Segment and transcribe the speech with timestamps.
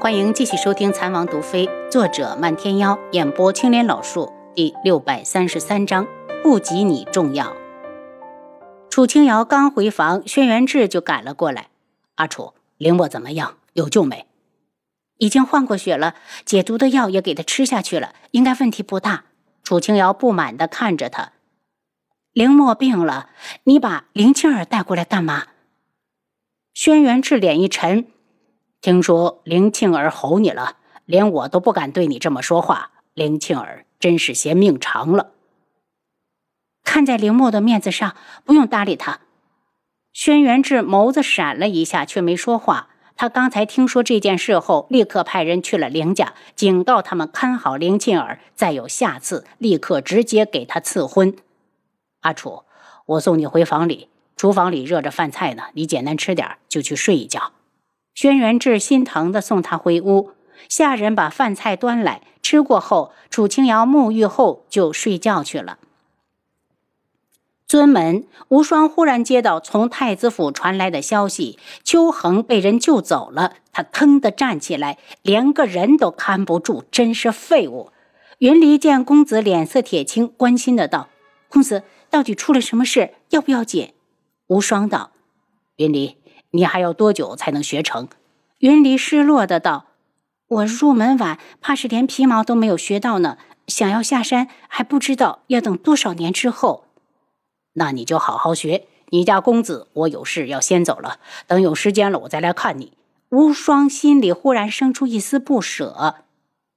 [0.00, 6.06] 欢迎继续收听《残王毒妃》，作者漫天妖，演播青莲老树，第六百三十三章，
[6.40, 7.56] 不及你重要。
[8.88, 11.70] 楚清瑶刚回房，轩辕志就赶了过来。
[12.14, 13.56] 阿楚，凌墨怎么样？
[13.72, 14.26] 有救没？
[15.16, 19.24] 已经换过血了，解毒的药也给他吃下去了，应该问题不大。
[19.64, 21.32] 楚清瑶不满地看着他。
[22.32, 23.30] 凌墨病了，
[23.64, 25.48] 你把林青儿带过来干嘛？
[26.72, 28.06] 轩辕志脸一沉。
[28.80, 32.92] 听说林庆儿吼你了，连我都不敢对你这么说话。
[33.12, 35.32] 林庆儿真是嫌命长了。
[36.84, 39.20] 看在林墨的面子上，不用搭理他。
[40.12, 42.88] 轩辕志眸子闪了一下，却没说话。
[43.16, 51.36] 他刚才听说这件事后，立刻派人去了林家，警告他们看好林庆儿，再有下次，立刻直接给他赐婚。
[52.20, 52.62] 阿楚，
[53.06, 57.52] 我送你回房里，厨房里热着饭菜呢，你简单吃点，就去睡一觉。
[58.20, 60.32] 轩辕志心疼地送他回屋，
[60.68, 65.78] 下人把饭菜端来，吃过后，楚清瑶沐浴后就睡觉去了。
[67.68, 73.54] 尊门无双忽然接到从太子府传来的消息，秋恒被人救走了。
[73.70, 77.92] 他腾地站起来，连个人都看不住，真是废物。
[78.38, 81.08] 云离见公子脸色铁青，关心的道
[81.48, 83.14] ：“公子到底出了什么事？
[83.30, 83.92] 要不要紧？”
[84.48, 85.12] 无双道
[85.78, 86.16] ：“云离。”
[86.50, 88.08] 你还要多久才能学成？
[88.58, 89.86] 云离失落的道
[90.48, 93.38] ：“我入门晚，怕是连皮毛都没有学到呢。
[93.66, 96.84] 想要下山，还不知道要等多少年之后。
[97.74, 98.86] 那你就好好学。
[99.10, 101.18] 你家公子，我有事要先走了。
[101.46, 102.92] 等有时间了，我再来看你。”
[103.30, 106.24] 无双心里忽然生出一丝不舍。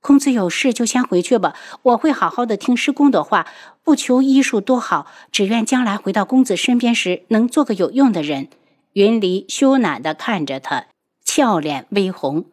[0.02, 3.48] 公子有事就先回去吧，我会好好的听师公的话，
[3.84, 8.50] 不求医术多好，只愿将来回到公子身边时，能做个有用的人。
[8.94, 10.88] 云离羞赧地看着他，
[11.24, 12.46] 俏脸微红。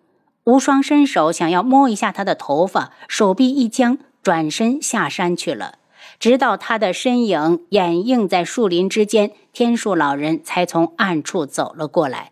[0.44, 5.78] 无双伸手想要摸一下他的头发，手臂一僵，转身下山去了。
[6.20, 12.30] 直到他的身影掩映在树林之间，天树老人才从暗处走了过来。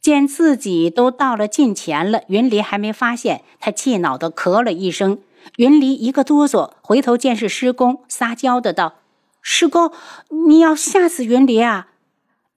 [0.00, 5.18] 见自己都到了近前了，云离还没发现，他气恼地咳了一声。
[5.56, 8.94] 云离一个哆嗦，回头见是师公，撒娇的道
[9.42, 9.92] ：“师公，
[10.46, 11.88] 你要吓死云离啊！”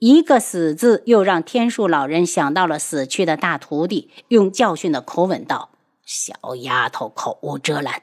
[0.03, 5.69] 一个“死”字，又让天树老人想到了死去的大徒弟，用教训的口吻道
[6.03, 8.01] ：“小丫头，口无遮拦，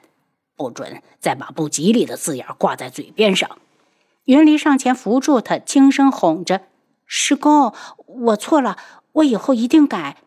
[0.55, 3.57] 不准再把不吉利的字眼挂在嘴边上。”
[4.23, 6.61] 云离上前扶住他，轻声哄着
[7.05, 7.73] ：“师公，
[8.05, 8.77] 我错了，
[9.11, 10.19] 我以后一定改。”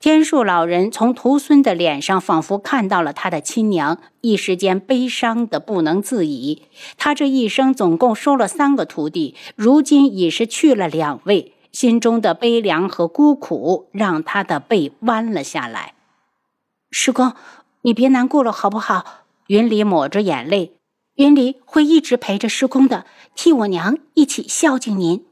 [0.00, 6.62] 天树老人从徒孙的脸上仿佛看到了他的亲娘，一时间悲伤的不能自已。
[6.96, 15.94] 他这一生总共收了三个徒弟，如今已是去了两位，心中的悲凉和孤苦让他的背弯了下来。
[16.92, 17.32] 师公，
[17.82, 19.24] 你别难过了，好不好？
[19.48, 20.74] 云离抹着眼泪，
[21.16, 23.04] 云离会一直陪着师公的，
[23.34, 25.24] 替我娘一起孝敬您。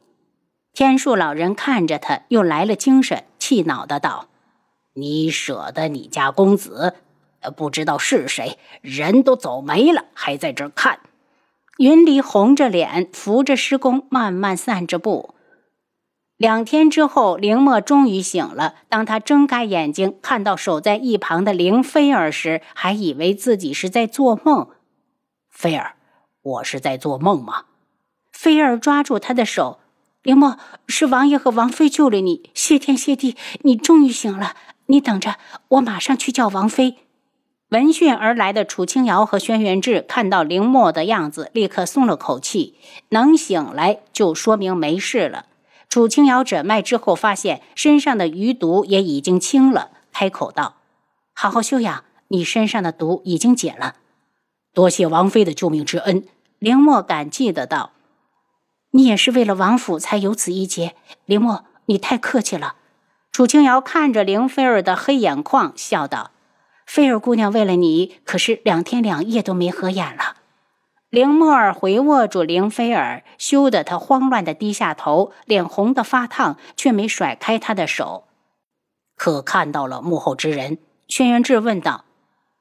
[0.72, 4.26] 天树老人看着他，又来了精神，气恼的道。
[4.96, 6.94] 你舍得你家公子？
[7.56, 11.00] 不知道是谁，人都走没了，还在这看。
[11.76, 15.34] 云离红着脸，扶着师公，慢慢散着步。
[16.38, 18.74] 两天之后，凌墨终于醒了。
[18.88, 24.68] 当他睁开眼睛，看到守在一旁的凌菲儿时，还以为自己是在做梦。
[25.50, 25.96] 菲儿，
[26.42, 27.64] 我是在做梦吗？
[28.32, 29.78] 菲儿抓住他的手，
[30.22, 30.58] 凌墨，
[30.88, 34.56] 是王爷和王妃救了你，谢天谢地，你终于醒了。
[34.86, 35.36] 你等着，
[35.68, 36.96] 我马上去叫王妃。
[37.70, 42.76] 闻讯而来的楚清瑶和轩辕志看到凌墨的样子，立刻松了口气。
[43.08, 45.46] 能醒来就说明没事了。
[45.88, 50.76] 楚清瑶诊脉之后，发现身上的余毒也已经清了，开口道
[51.34, 53.96] ：“好好休养，你身上的毒已经解了。
[54.72, 56.24] 多谢王妃的救命之恩。”
[56.58, 57.90] 凌墨感激的道
[58.92, 62.76] ：“你也是为了王府才有此一劫，凌墨，你太客气了。”
[63.36, 66.30] 楚清瑶看着凌菲儿的黑眼眶，笑道
[66.88, 70.38] ：“菲儿姑娘为了你，可是两天两夜都没合眼了。”
[71.12, 78.24] 凌墨儿回握住凌菲儿，羞得她慌乱的低下头，脸红的发烫，却没甩开他的手。
[79.16, 82.06] 可看到了幕后之人，轩辕志问道：“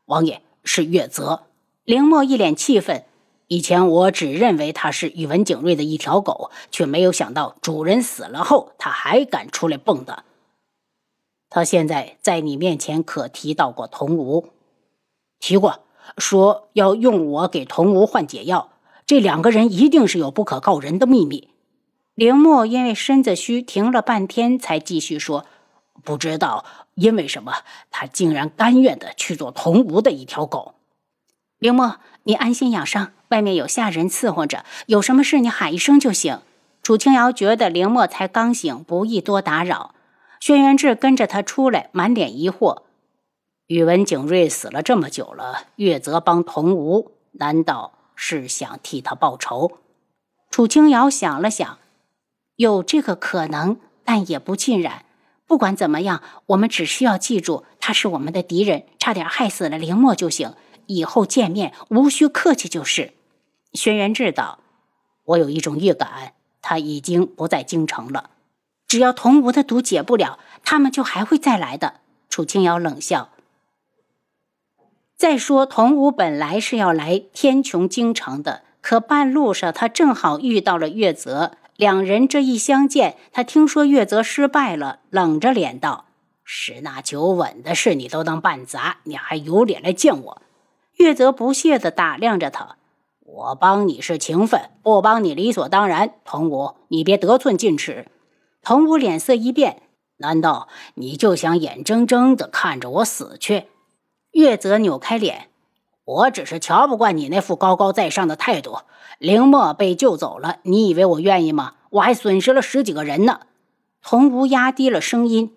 [0.07, 1.43] 王爷是月泽。”
[1.85, 3.05] 凌墨一脸气愤
[3.47, 10.17] ：“以前我只认为他是宇文景睿的一条狗，却没有想到主人死了后，他还敢出来蹦跶。”
[11.49, 14.49] 他现在在你面前可提到过童无？
[15.39, 15.81] 提过，
[16.17, 18.69] 说要用我给童无换解药。
[19.05, 21.49] 这两个人一定是有不可告人的秘密。
[22.15, 25.45] 林墨因为身子虚，停了半天，才继续说
[26.03, 26.65] ：“不知道
[26.95, 27.53] 因为什么，
[27.91, 30.75] 他竟然甘愿的去做童无的一条狗。
[31.59, 36.39] 林墨，你安心养伤，外面有下人伺候着，有什么事你喊一声就行。
[36.81, 39.94] 楚清瑶觉得林墨才刚醒，不宜多打扰。
[40.39, 42.83] 轩辕志跟着他出来，满脸疑惑：
[43.67, 49.79] 宇文景睿死了这么久了，月泽帮童无，难道是想替他报仇？
[50.51, 51.79] 楚清瑶想了想，
[52.55, 55.05] 有这个可能，但也不尽然。
[55.47, 60.53] 不管怎么样，我们只需要记住他是我们的敌人，差点害死了林墨就行。
[60.87, 63.13] 以后见面无需客气就是。
[63.73, 64.59] 轩辕志道
[65.25, 68.29] ：“我有一种预感，他已经不在京城了。
[68.95, 71.95] 只要童无的毒解不了，他们就还会再来的。”
[72.31, 73.27] 楚清瑶冷笑。
[75.17, 86.05] 再说，童无本来是要来天穹京城的，可半路上他正好遇到了月泽，两人这一相见，他听说月泽失败了，冷着脸道
[86.45, 90.41] ：“十拿九稳的事你都能办砸，你还有脸来见我？”
[90.95, 92.77] 月泽不屑地打量着他
[93.19, 96.13] ：“我帮你是情分，不帮你理所当然。
[96.23, 98.07] 童无，你别得寸进尺。”
[98.65, 99.83] 童武脸色一变
[100.17, 103.67] ：“难道你就想眼睁睁地看着我死去？”
[104.33, 105.49] 月泽扭开脸
[106.03, 108.79] ：“我只是瞧不惯你那副高高在上的态度。
[109.19, 111.75] 凌墨被救走了，你以为我愿意吗？
[111.91, 113.41] 我还损失了十几个人呢。”
[114.01, 115.55] 童武压低了声音：“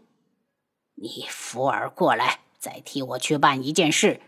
[0.96, 4.20] 你扶儿过来，再替我去办一件事。”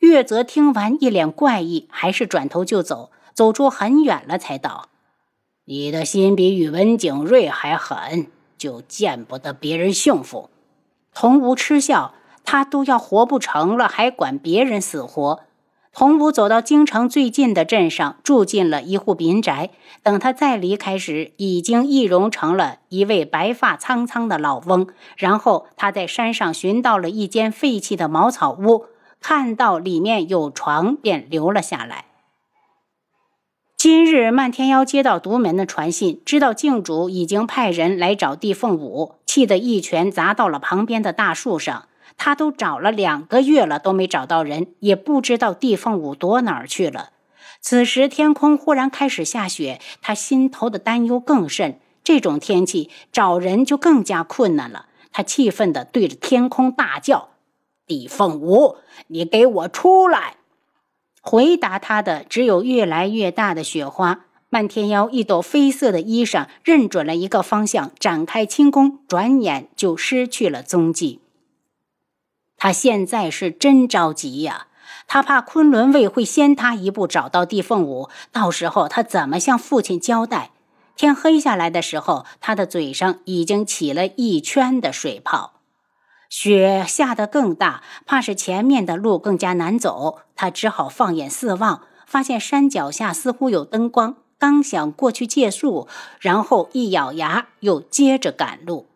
[0.00, 3.10] 月泽听完，一脸怪异，还是转头就走。
[3.34, 4.88] 走出很远了，才道
[5.66, 8.26] ：“你的心比宇文景睿还狠，
[8.58, 10.50] 就见不得别人幸福。”
[11.14, 12.14] 童无嗤笑
[12.44, 15.40] ：“他都要活不成了，还管别人死活？”
[15.96, 19.70] 童无走到京城最近的镇上，住进了一户民宅。
[20.02, 24.88] 等他再离开时，已经易容成了一位白发苍苍的老翁。
[25.16, 28.86] 然后他在山上寻到了一间废弃的茅草屋。
[29.20, 32.06] 看到里面有床，便留了下来。
[33.84, 41.86] 今日漫天妖接到独门的传信，知道镜主已经派人来找地凤舞，气得一拳砸到了旁边的大树上。
[42.16, 47.10] 他都找了两个月了，都没找到人，也不知道地凤舞躲哪儿去了。
[47.60, 51.78] 此时天空忽然开始下雪，他心头的担忧更甚。
[52.02, 54.86] 这种天气找人就更加困难了。
[55.12, 57.28] 他气愤地对着天空大叫。
[57.86, 58.76] 地凤舞，
[59.08, 60.36] 你给我出来！
[61.26, 64.26] 回答他的只有越来越大的雪花。
[64.50, 71.20] 漫天妖一朵绯色的衣裳，认准了一个方向，展开轻功，转眼就失去了踪迹。
[72.58, 74.66] 他现在是真着急呀！
[75.06, 80.50] 他怕昆仑卫会先他一步找到地凤舞，到时候他怎么向父亲交代？
[80.94, 85.53] 天黑下来的时候，他的嘴上已经起了一圈的水泡。
[86.28, 90.20] 雪下得更大，怕是前面的路更加难走。
[90.34, 94.16] 他只好放眼四望，发现山脚下似乎有灯光。
[94.38, 95.86] 刚想过去借宿，
[96.20, 98.88] 然后一咬牙，又接着赶路。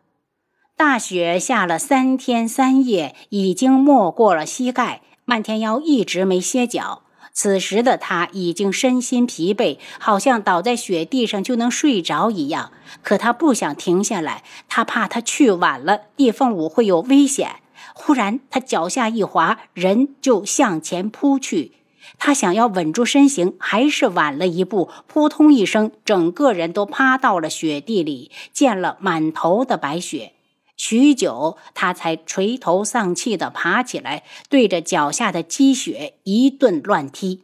[0.76, 5.00] 大雪下了三天三夜，已经没过了膝盖。
[5.24, 7.02] 漫天妖一直没歇脚。
[7.40, 12.72] 此时的他已经身心疲惫，好像倒在雪地上就能睡着一样。
[13.04, 17.60] 可他不想停下来，他怕他去晚了，地凤舞会有危险。
[17.94, 21.74] 忽然，他脚下一滑，人就向前扑去。
[22.18, 30.32] 他想要稳住身形，还是晚了一步，扑通一声，整个人都趴到了雪地里，溅了满头的白雪。
[30.78, 37.42] 许久，他才垂头丧气地爬起来，对着脚下的积雪一顿乱踢。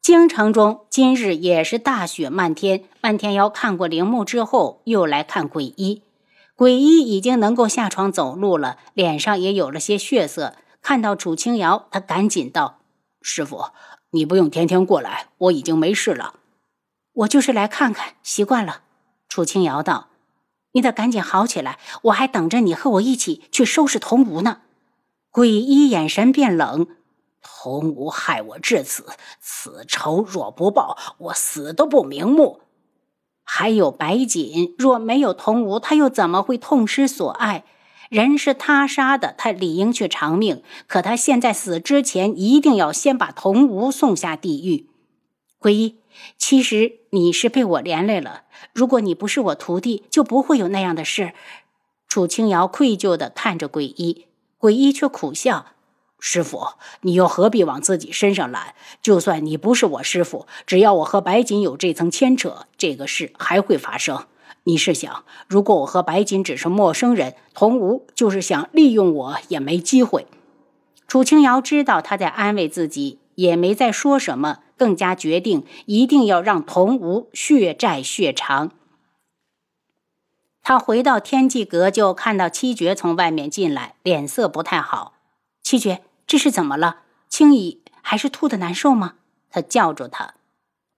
[0.00, 2.84] 京城中今日也是大雪漫天。
[3.02, 6.02] 漫天妖看过陵墓之后，又来看鬼医。
[6.54, 10.54] 鬼医已经能够下床走路了，脸上也有了些血色。
[10.80, 12.78] 看到楚清瑶，他赶紧道
[13.20, 13.66] ：“师傅，
[14.12, 16.34] 你不用天天过来，我已经没事了。
[17.12, 18.82] 我就是来看看，习惯了。”
[19.28, 20.07] 楚清瑶道。
[20.78, 24.60] 你得赶紧好起来，我还等着你和我一起去收拾童无呢。
[25.32, 26.86] 鬼医眼神变冷，
[27.42, 29.04] 童无害我至此，
[29.40, 32.60] 此仇若不报，我死都不瞑目。
[33.42, 37.64] 还有白锦，若没有童无，他又怎么会痛失所爱？
[38.08, 40.62] 人是他杀的，他理应去偿命。
[40.86, 44.88] 可他现在死之前，一定要先把童无送下地狱。
[45.58, 45.96] 鬼医。
[46.36, 48.42] 其实你是被我连累了。
[48.72, 51.32] 如果你不是我徒弟，就不会有那样的事。
[52.08, 55.66] 楚清瑶愧疚地看着鬼医，鬼医却苦笑
[56.18, 56.68] ：“师傅，
[57.02, 58.74] 你又何必往自己身上揽？
[59.02, 64.26] 就算你不是我师傅，只要我和白锦有这层牵扯，这个事还会发生。
[64.64, 70.26] 你是想，如果我和白锦只是陌生人，童无就是想利用我也没机会。
[71.06, 78.70] 楚清瑶知道他在安慰自己，也没再说什么，更加决定一定要让童无血债血偿。
[80.62, 85.14] 他回到天际阁，就看到七绝从外面进来，脸色不太好。
[85.62, 87.00] 七绝，这是怎么了？
[87.28, 89.14] 青姨还是吐的难受吗？
[89.50, 90.34] 他叫住他。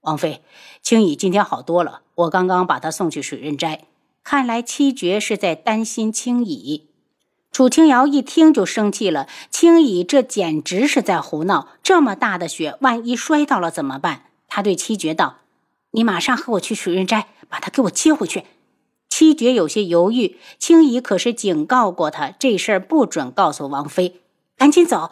[0.03, 0.43] 王妃，
[0.83, 2.03] 青姨今天好多了。
[2.17, 3.85] 我刚刚把她送去水刃斋，
[4.25, 6.90] 看来七绝是在担心青姨。
[7.53, 11.67] 楚清瑶一听就生气了，青姨这简直是在胡闹！
[11.83, 14.27] 这么大的雪，万一摔到了怎么办？
[14.47, 15.39] 他对七绝道
[15.91, 18.45] ：“你马上和我去水刃斋，把她给我接回去。”
[19.11, 24.21] 七绝有些犹豫，青姨可是警告过他，这事儿不准告诉王妃。
[24.57, 25.11] 赶紧走！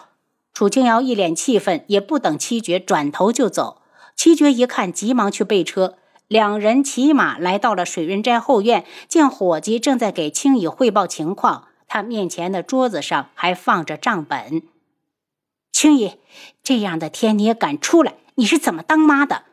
[0.54, 3.82] 楚清瑶一脸气愤，也不等七绝，转头就走。
[4.14, 5.96] 七绝一看，急忙去备车。
[6.28, 11.64] 两人骑马来到了水润斋后院，见伙计正在给青姨汇报情况。
[11.88, 14.62] 他面前的桌子上还放着账本。
[15.72, 16.18] 青姨，
[16.62, 18.14] 这样的天你也敢出来？
[18.34, 19.44] 你是怎么当妈的？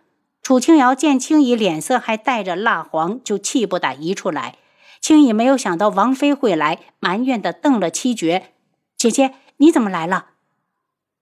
[0.41, 4.57] 楚清瑶见青姨脸色还带着蜡黄，就气不打一处来。
[5.01, 8.51] 青姨没有想到王妃会来，埋怨的瞪了七绝
[8.97, 10.27] ：“姐姐，你怎么来了？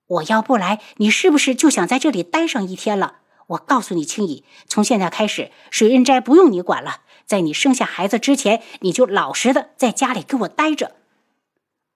[0.07, 7.01] 我要不来，你是不是就想在这里待上一天了？”我告诉你，青姨，从现在开始，水润斋不用你管了。
[7.25, 10.95] 在你生下孩子之前，你就老实的在家里给我待着。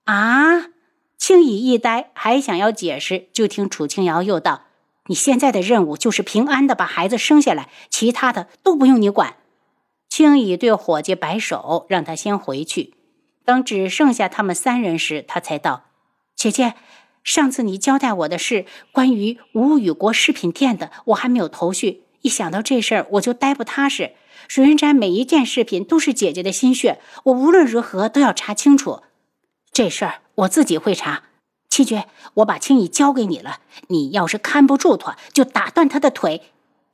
[0.07, 0.67] 啊！
[1.17, 4.63] 青姨一呆，还想要解释，就听楚清瑶又道
[5.07, 9.35] ：“你现在的任务就是平安的把孩子生下来，其他的都不用你管。”
[10.07, 12.93] 青姨对伙计摆手，让他先回去。
[13.43, 15.85] 等只剩下他们三人时，他才道
[16.35, 16.75] ：“姐姐。”
[17.23, 22.03] 上次你交代我的事，关于吴雨国饰品店的，我还没有头绪。
[22.21, 24.13] 一想到这事儿，我就呆不踏实。
[24.47, 29.01] 水云斋每一件饰品都是姐姐的心血，我无论如何都要查清楚。
[29.77, 31.21] 这事儿我自己会查。
[31.69, 36.41] 七绝，我把青衣交给你了，你要是看不住他，就打断他的腿。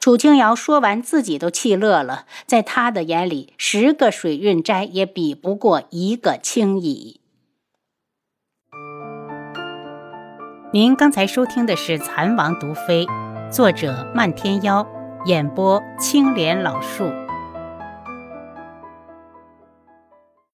[0.01, 2.25] 楚清瑶说完，自己都气乐了。
[2.45, 7.21] 在他的眼里，十个水润斋也比不过一个青姨。
[10.73, 13.05] 您刚才收听的是《蚕王毒妃》，
[13.49, 14.85] 作者漫天妖，
[15.25, 17.22] 演播青莲老树。